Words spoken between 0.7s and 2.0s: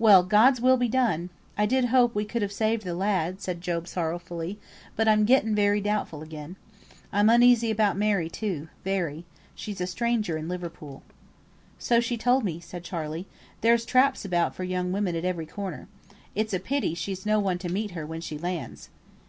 be done! I did